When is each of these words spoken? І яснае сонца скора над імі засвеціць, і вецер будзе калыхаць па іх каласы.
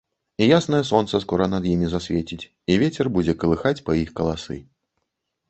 І 0.43 0.45
яснае 0.55 0.77
сонца 0.91 1.19
скора 1.25 1.47
над 1.51 1.67
імі 1.73 1.89
засвеціць, 1.91 2.41
і 2.73 2.79
вецер 2.85 3.11
будзе 3.19 3.37
калыхаць 3.45 3.77
па 3.91 4.01
іх 4.03 4.09
каласы. 4.23 4.59